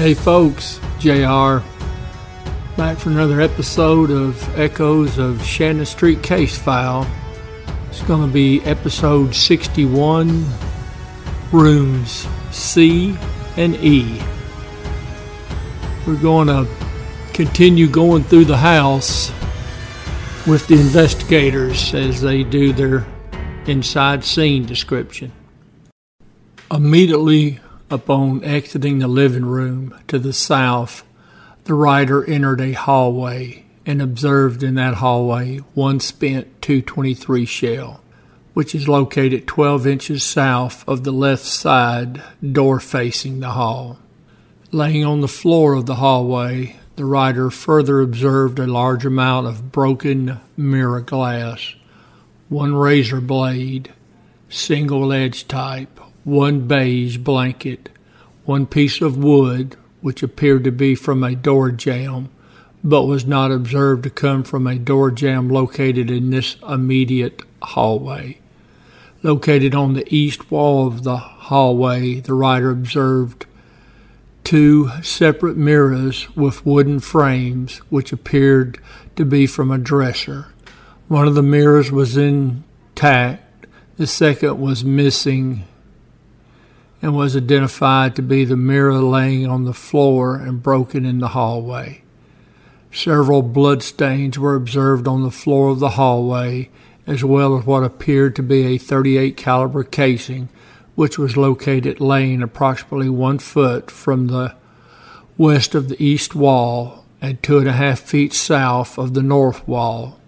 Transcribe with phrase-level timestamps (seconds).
[0.00, 1.60] Hey folks, JR.
[2.74, 7.06] Back for another episode of Echoes of Shannon Street Case File.
[7.90, 10.46] It's going to be episode 61,
[11.52, 13.14] rooms C
[13.58, 14.22] and E.
[16.06, 16.66] We're going to
[17.34, 19.30] continue going through the house
[20.46, 23.06] with the investigators as they do their
[23.66, 25.30] inside scene description.
[26.70, 31.04] Immediately upon exiting the living room to the south,
[31.64, 38.00] the writer entered a hallway and observed in that hallway one spent 223 shell,
[38.54, 42.22] which is located 12 inches south of the left side
[42.52, 43.98] door facing the hall.
[44.72, 49.72] Laying on the floor of the hallway, the writer further observed a large amount of
[49.72, 51.74] broken mirror glass,
[52.48, 53.92] one razor blade,
[54.48, 57.88] single edge type, one beige blanket,
[58.44, 62.30] one piece of wood, which appeared to be from a door jamb,
[62.82, 68.38] but was not observed to come from a door jamb located in this immediate hallway.
[69.22, 73.44] Located on the east wall of the hallway, the writer observed
[74.44, 78.78] two separate mirrors with wooden frames, which appeared
[79.16, 80.46] to be from a dresser.
[81.08, 85.64] One of the mirrors was intact, the second was missing
[87.02, 91.28] and was identified to be the mirror laying on the floor and broken in the
[91.28, 92.02] hallway.
[92.92, 96.68] Several blood stains were observed on the floor of the hallway,
[97.06, 100.48] as well as what appeared to be a 38 caliber casing,
[100.96, 104.54] which was located laying approximately one foot from the
[105.38, 109.66] west of the east wall and two and a half feet south of the north
[109.66, 110.18] wall.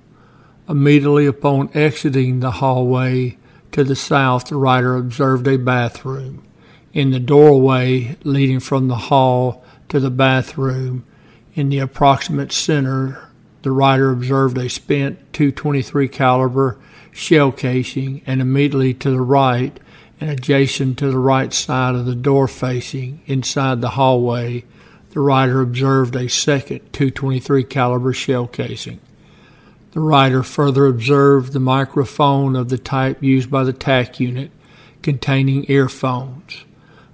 [0.69, 3.36] Immediately upon exiting the hallway
[3.73, 6.45] to the south, the writer observed a bathroom.
[6.93, 11.05] In the doorway leading from the hall to the bathroom,
[11.55, 13.30] in the approximate center,
[13.63, 16.79] the writer observed a spent 223 caliber
[17.11, 19.79] shell casing, and immediately to the right
[20.20, 24.63] and adjacent to the right side of the door facing inside the hallway,
[25.11, 29.01] the writer observed a second 223 caliber shell casing.
[29.92, 34.51] The writer further observed the microphone of the type used by the TAC unit
[35.01, 36.64] containing earphones.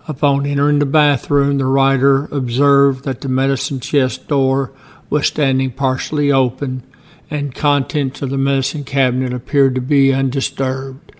[0.08, 4.72] Upon entering the bathroom, the writer observed that the medicine chest door
[5.10, 6.82] was standing partially open
[7.30, 11.12] and contents of the medicine cabinet appeared to be undisturbed.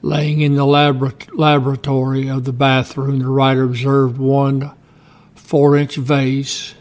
[0.00, 4.72] Laying in the labor- laboratory of the bathroom, the writer observed one
[5.34, 6.74] four inch vase,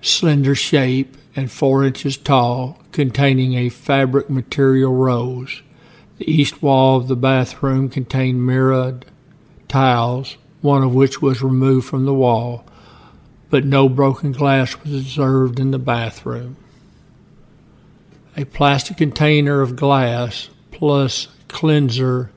[0.00, 5.62] slender shape, and four inches tall, containing a fabric material rose.
[6.18, 9.06] The east wall of the bathroom contained mirrored
[9.72, 12.62] tiles, one of which was removed from the wall,
[13.48, 16.56] but no broken glass was observed in the bathroom.
[18.36, 22.30] A plastic container of glass plus cleanser,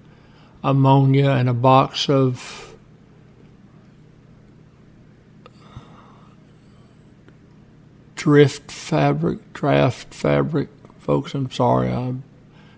[0.63, 2.73] ammonia, and a box of
[8.15, 10.69] drift fabric, draft fabric.
[10.99, 11.89] Folks, I'm sorry.
[11.89, 12.13] I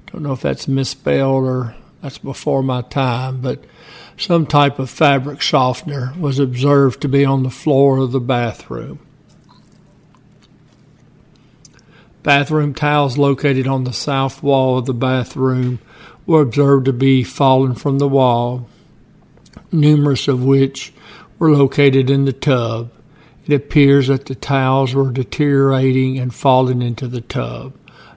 [0.08, 3.64] don't know if that's misspelled or that's before my time, but
[4.18, 9.00] some type of fabric softener was observed to be on the floor of the bathroom.
[12.24, 15.80] Bathroom towels located on the south wall of the bathroom
[16.26, 18.68] were observed to be fallen from the wall,
[19.72, 20.94] numerous of which
[21.40, 22.92] were located in the tub.
[23.46, 27.74] It appears that the towels were deteriorating and falling into the tub.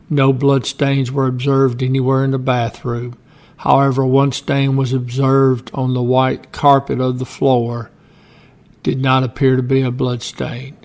[0.08, 3.16] No blood stains were observed anywhere in the bathroom.
[3.60, 7.90] However, one stain was observed on the white carpet of the floor.
[8.82, 10.78] Did not appear to be a blood stain.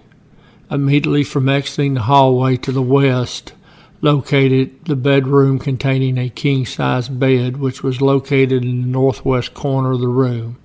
[0.70, 3.54] Immediately from exiting the hallway to the west,
[4.02, 9.94] located the bedroom containing a king size bed, which was located in the northwest corner
[9.94, 10.58] of the room.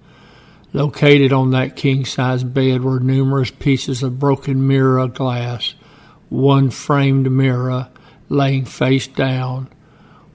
[0.73, 5.75] Located on that king size bed were numerous pieces of broken mirror glass,
[6.29, 7.89] one framed mirror
[8.29, 9.69] laying face down,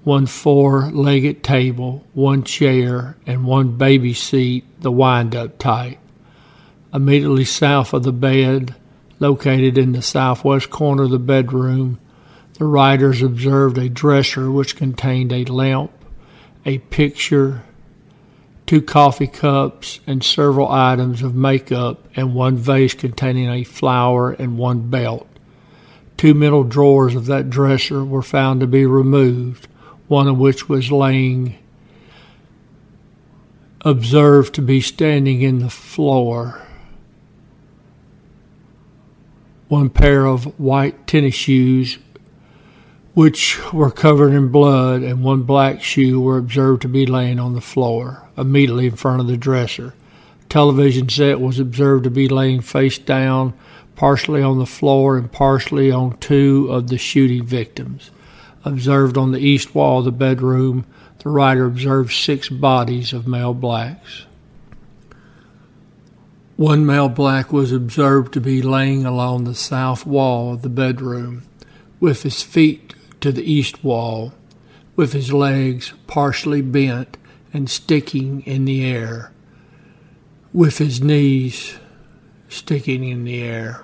[0.05, 5.97] one four legged table, one chair, and one baby seat, the wind up type.
[6.93, 8.75] Immediately south of the bed,
[9.19, 11.99] located in the southwest corner of the bedroom,
[12.59, 15.91] the writers observed a dresser which contained a lamp,
[16.65, 17.63] a picture,
[18.67, 24.59] two coffee cups, and several items of makeup, and one vase containing a flower and
[24.59, 25.27] one belt.
[26.15, 29.67] Two middle drawers of that dresser were found to be removed
[30.07, 31.57] one of which was laying,
[33.81, 36.65] observed to be standing in the floor.
[39.67, 41.97] one pair of white tennis shoes,
[43.13, 47.53] which were covered in blood, and one black shoe were observed to be laying on
[47.53, 49.93] the floor immediately in front of the dresser.
[50.49, 53.53] Television set was observed to be laying face down,
[53.95, 58.11] partially on the floor and partially on two of the shooting victims.
[58.65, 60.85] Observed on the east wall of the bedroom,
[61.19, 64.25] the writer observed six bodies of male blacks.
[66.55, 71.43] One male black was observed to be laying along the south wall of the bedroom,
[71.99, 74.33] with his feet to the east wall,
[74.95, 77.17] with his legs partially bent
[77.53, 79.31] and sticking in the air,
[80.53, 81.77] with his knees
[82.49, 83.83] sticking in the air.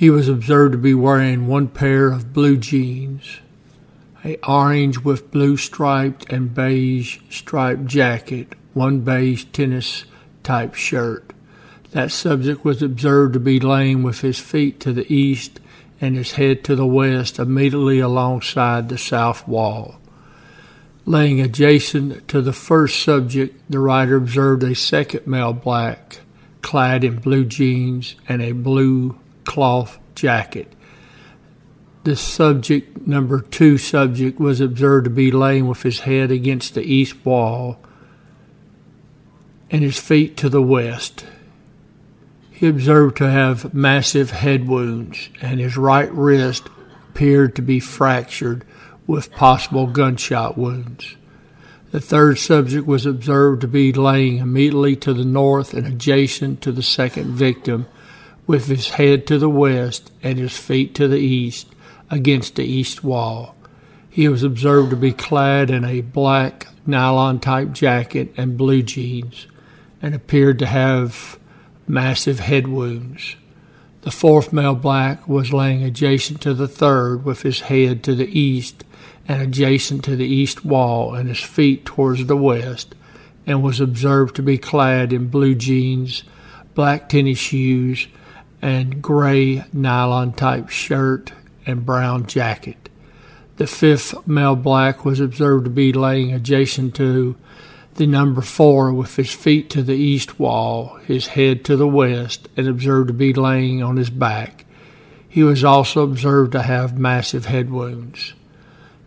[0.00, 3.40] He was observed to be wearing one pair of blue jeans,
[4.24, 10.06] a orange with blue striped and beige striped jacket, one beige tennis
[10.42, 11.34] type shirt.
[11.90, 15.60] That subject was observed to be laying with his feet to the east
[16.00, 20.00] and his head to the west, immediately alongside the south wall.
[21.04, 26.20] Laying adjacent to the first subject, the writer observed a second male black,
[26.62, 29.19] clad in blue jeans and a blue
[29.50, 30.72] cloth jacket.
[32.04, 36.82] The subject, number two subject, was observed to be laying with his head against the
[36.82, 37.80] east wall
[39.68, 41.26] and his feet to the west.
[42.52, 46.68] He observed to have massive head wounds, and his right wrist
[47.08, 48.64] appeared to be fractured
[49.08, 51.16] with possible gunshot wounds.
[51.90, 56.70] The third subject was observed to be laying immediately to the north and adjacent to
[56.70, 57.88] the second victim,
[58.50, 61.68] with his head to the west and his feet to the east
[62.10, 63.54] against the east wall.
[64.10, 69.46] He was observed to be clad in a black nylon type jacket and blue jeans
[70.02, 71.38] and appeared to have
[71.86, 73.36] massive head wounds.
[74.00, 78.36] The fourth male black was laying adjacent to the third with his head to the
[78.36, 78.82] east
[79.28, 82.96] and adjacent to the east wall and his feet towards the west,
[83.46, 86.24] and was observed to be clad in blue jeans,
[86.74, 88.08] black tennis shoes,
[88.62, 91.32] and gray nylon type shirt
[91.66, 92.88] and brown jacket.
[93.56, 97.36] The fifth male black was observed to be laying adjacent to
[97.94, 102.48] the number four with his feet to the east wall, his head to the west,
[102.56, 104.64] and observed to be laying on his back.
[105.28, 108.32] He was also observed to have massive head wounds.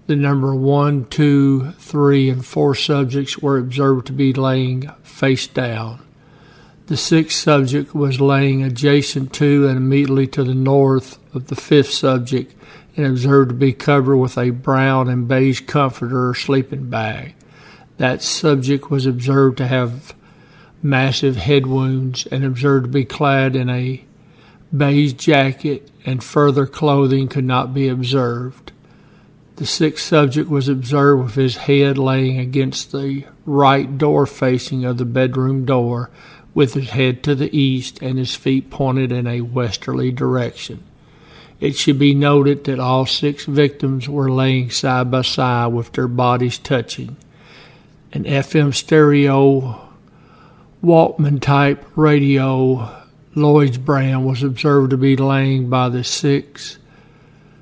[0.06, 6.02] The number one, two, three, and four subjects were observed to be laying face down.
[6.88, 11.92] The sixth subject was laying adjacent to and immediately to the north of the fifth
[11.92, 12.54] subject
[12.98, 17.36] and observed to be covered with a brown and beige comforter or sleeping bag.
[17.98, 20.14] That subject was observed to have
[20.82, 24.04] massive head wounds and observed to be clad in a
[24.76, 28.72] beige jacket, and further clothing could not be observed.
[29.56, 34.98] The sixth subject was observed with his head laying against the right door facing of
[34.98, 36.10] the bedroom door,
[36.54, 40.84] with his head to the east and his feet pointed in a westerly direction.
[41.60, 46.08] It should be noted that all six victims were laying side by side with their
[46.08, 47.18] bodies touching
[48.14, 49.90] an FM stereo
[50.84, 56.78] Walkman type radio Lloyd's brand was observed to be laying by the sixth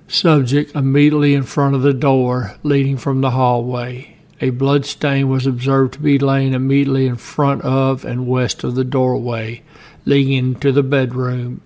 [0.10, 4.11] subject immediately in front of the door leading from the hallway.
[4.42, 8.76] A blood stain was observed to be laying immediately in front of and west of
[8.76, 9.62] the doorway
[10.04, 11.62] leading into the bedroom,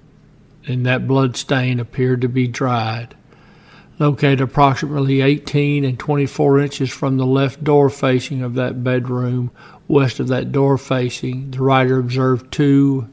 [0.68, 3.16] and that blood stain appeared to be dried
[4.00, 9.52] located approximately 18 and 24 inches from the left door facing of that bedroom.
[9.88, 13.10] West of that door facing, the writer observed two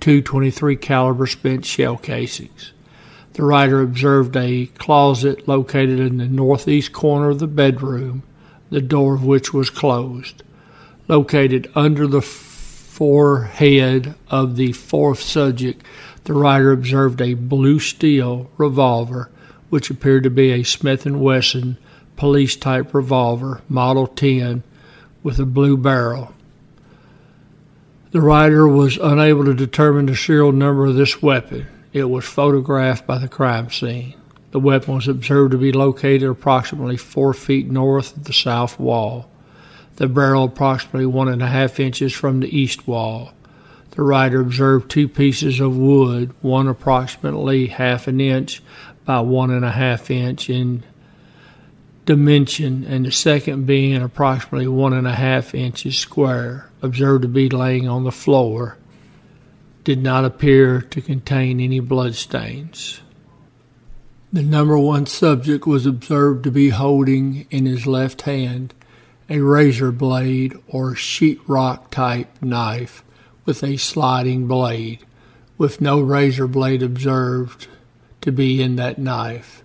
[0.00, 2.72] 223 caliber spent shell casings.
[3.34, 8.22] The writer observed a closet located in the northeast corner of the bedroom,
[8.70, 10.42] the door of which was closed.
[11.08, 15.84] Located under the forehead of the fourth subject,
[16.24, 19.30] the writer observed a blue steel revolver
[19.70, 21.78] which appeared to be a Smith & Wesson
[22.16, 24.62] police type revolver, Model 10,
[25.22, 26.34] with a blue barrel.
[28.10, 31.66] The writer was unable to determine the serial number of this weapon.
[31.92, 34.14] It was photographed by the crime scene.
[34.50, 39.30] The weapon was observed to be located approximately four feet north of the south wall,
[39.96, 43.32] the barrel approximately one and a half inches from the east wall.
[43.90, 48.62] The writer observed two pieces of wood, one approximately half an inch
[49.04, 50.84] by one and a half inch in
[52.06, 57.50] dimension, and the second being approximately one and a half inches square, observed to be
[57.50, 58.78] laying on the floor,
[59.84, 63.00] did not appear to contain any bloodstains.
[64.30, 68.74] The number one subject was observed to be holding in his left hand
[69.30, 73.02] a razor blade or sheetrock type knife
[73.46, 75.02] with a sliding blade,
[75.56, 77.68] with no razor blade observed
[78.20, 79.64] to be in that knife.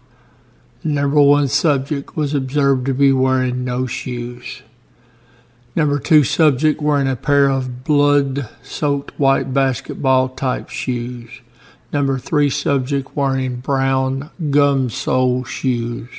[0.82, 4.64] The number one subject was observed to be wearing no shoes.
[5.76, 11.42] Number two subject wearing a pair of blood soaked white basketball type shoes.
[11.94, 16.10] Number three subject wearing brown gum sole shoes.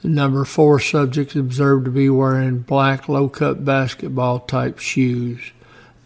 [0.00, 5.52] The number four subject observed to be wearing black low cut basketball type shoes.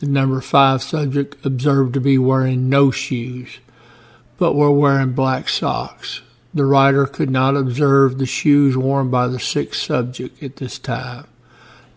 [0.01, 3.61] The number five subject observed to be wearing no shoes,
[4.37, 6.23] but were wearing black socks.
[6.53, 11.29] The writer could not observe the shoes worn by the sixth subject at this time.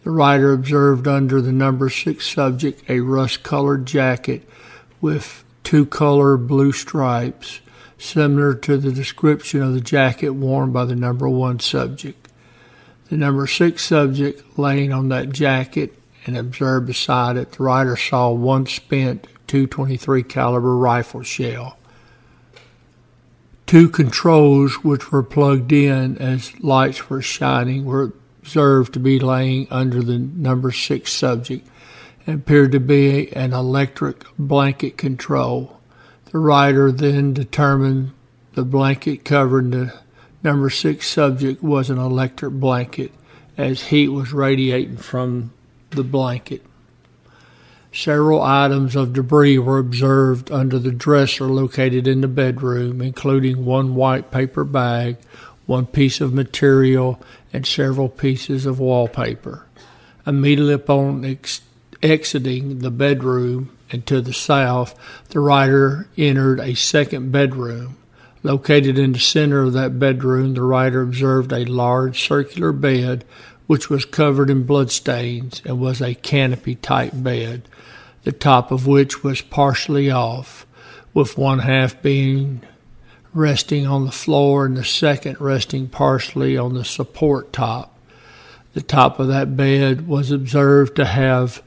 [0.04, 4.48] The writer observed under the number six subject a rust colored jacket
[5.02, 7.60] with two color blue stripes,
[7.98, 12.30] similar to the description of the jacket worn by the number one subject.
[13.10, 18.32] The number six subject laying on that jacket and observed beside it, the writer saw
[18.32, 21.78] one spent 223 caliber rifle shell.
[23.68, 29.68] Two controls which were plugged in as lights were shining were observed to be laying
[29.72, 31.68] under the number six subject
[32.28, 35.80] appeared to be an electric blanket control.
[36.32, 38.12] The writer then determined
[38.54, 39.94] the blanket covering the
[40.44, 43.12] number six subject was an electric blanket
[43.58, 45.54] as heat was radiating from
[45.92, 46.64] the blanket.
[47.92, 53.96] Several items of debris were observed under the dresser located in the bedroom, including one
[53.96, 55.18] white paper bag,
[55.66, 57.22] one piece of material,
[57.54, 59.66] and several pieces of wallpaper.
[60.28, 61.62] Immediately upon ex-
[62.06, 64.98] exiting the bedroom and to the south,
[65.30, 67.98] the writer entered a second bedroom.
[68.44, 73.26] Located in the center of that bedroom, the writer observed a large circular bed
[73.68, 77.68] which was covered in bloodstains and was a canopy type bed,
[78.24, 80.66] the top of which was partially off,
[81.14, 82.62] with one half being
[83.34, 87.98] resting on the floor and the second resting partially on the support top.
[88.74, 91.64] The top of that bed was observed to have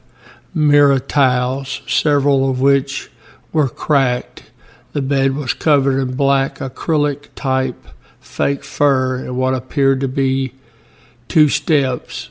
[0.53, 3.09] mirror tiles, several of which
[3.51, 4.43] were cracked.
[4.93, 7.87] The bed was covered in black acrylic type
[8.19, 10.53] fake fur and what appeared to be
[11.27, 12.29] two steps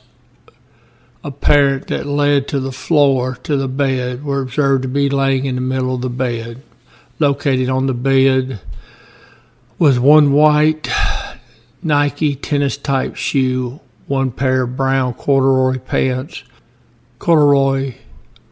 [1.23, 5.55] apparent that led to the floor to the bed were observed to be laying in
[5.55, 6.61] the middle of the bed.
[7.19, 8.61] Located on the bed
[9.77, 10.89] was one white
[11.83, 16.43] Nike tennis type shoe, one pair of brown corduroy pants,
[17.19, 17.95] corduroy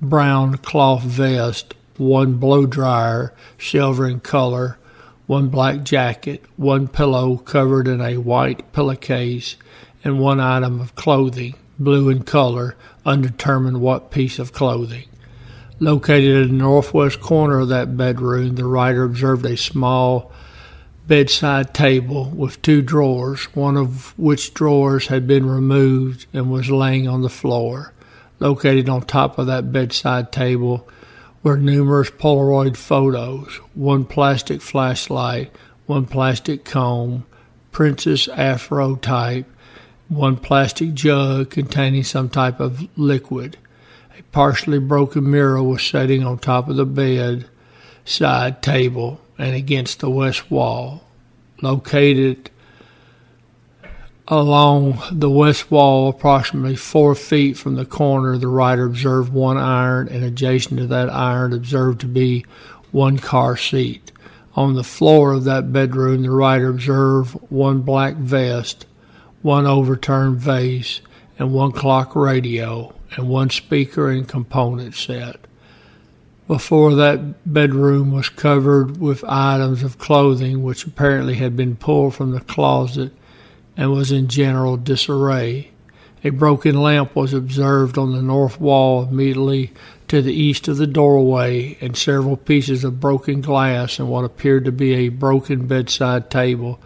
[0.01, 4.77] brown cloth vest, one blow dryer, silver in color,
[5.25, 9.57] one black jacket, one pillow covered in a white pillowcase,
[10.03, 12.75] and one item of clothing, blue in color,
[13.05, 15.05] undetermined what piece of clothing.
[15.79, 20.31] Located in the northwest corner of that bedroom, the writer observed a small
[21.07, 27.07] bedside table with two drawers, one of which drawers had been removed and was laying
[27.07, 27.93] on the floor.
[28.39, 30.87] Located on top of that bedside table
[31.41, 35.51] were numerous Polaroid photos, one plastic flashlight,
[35.85, 37.25] one plastic comb,
[37.71, 39.45] Princess Afro type,
[40.09, 43.57] one plastic jug containing some type of liquid.
[44.17, 47.47] A partially broken mirror was sitting on top of the bed
[48.05, 51.03] side table and against the west wall.
[51.61, 52.49] Located
[54.29, 60.09] Along the west wall, approximately four feet from the corner, the writer observed one iron,
[60.09, 62.45] and adjacent to that iron, observed to be
[62.91, 64.11] one car seat.
[64.53, 68.85] On the floor of that bedroom, the writer observed one black vest,
[69.43, 70.99] one overturned vase,
[71.39, 75.37] and one clock radio, and one speaker and component set.
[76.47, 82.31] Before that bedroom was covered with items of clothing which apparently had been pulled from
[82.31, 83.13] the closet
[83.77, 85.69] and was in general disarray.
[86.23, 89.71] A broken lamp was observed on the north wall immediately
[90.07, 94.65] to the east of the doorway, and several pieces of broken glass and what appeared
[94.65, 96.79] to be a broken bedside table,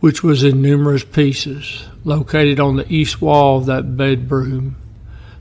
[0.00, 1.84] which was in numerous pieces.
[2.02, 4.76] Located on the east wall of that bedroom,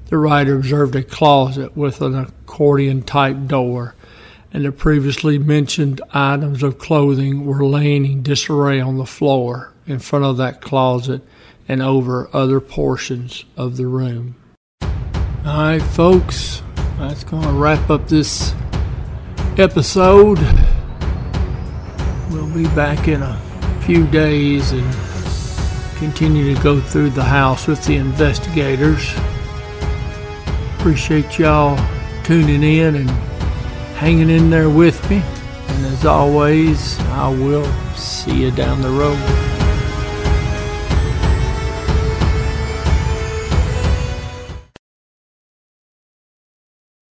[0.07, 3.95] the writer observed a closet with an accordion type door,
[4.51, 9.99] and the previously mentioned items of clothing were laying in disarray on the floor in
[9.99, 11.21] front of that closet
[11.67, 14.35] and over other portions of the room.
[15.45, 16.61] All right, folks,
[16.97, 18.53] that's going to wrap up this
[19.57, 20.39] episode.
[22.31, 23.39] We'll be back in a
[23.85, 24.93] few days and
[25.97, 29.13] continue to go through the house with the investigators.
[30.77, 31.77] Appreciate y'all
[32.23, 33.09] tuning in and
[33.97, 35.17] hanging in there with me.
[35.67, 39.42] And as always, I will see you down the road.